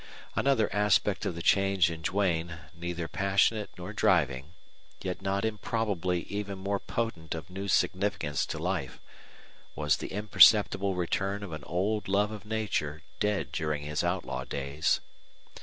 Another 0.35 0.67
aspect 0.73 1.27
of 1.27 1.35
the 1.35 1.43
change 1.43 1.91
in 1.91 2.01
Duane, 2.01 2.57
neither 2.73 3.07
passionate 3.07 3.69
nor 3.77 3.93
driving, 3.93 4.53
yet 5.03 5.21
not 5.21 5.45
improbably 5.45 6.21
even 6.23 6.57
more 6.57 6.79
potent 6.79 7.35
of 7.35 7.51
new 7.51 7.67
significance 7.67 8.47
to 8.47 8.57
life, 8.57 8.99
was 9.75 9.97
the 9.97 10.11
imperceptible 10.11 10.95
return 10.95 11.43
of 11.43 11.51
an 11.51 11.63
old 11.65 12.07
love 12.07 12.31
of 12.31 12.45
nature 12.45 13.03
dead 13.19 13.51
during 13.51 13.83
his 13.83 14.03
outlaw 14.03 14.43
days. 14.43 15.01